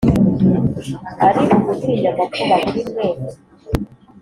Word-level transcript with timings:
Ari 1.25 1.41
ugutinya 1.55 2.09
amakuba 2.13 2.55
kuri 2.63 2.81
mwe!" 2.91 3.05